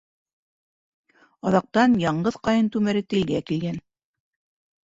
Аҙаҡтан, 1.51 1.93
яңғыҙ 2.05 2.39
ҡайын 2.49 2.73
түмәре 2.77 3.07
телгә 3.15 3.43
килгән: 3.51 3.81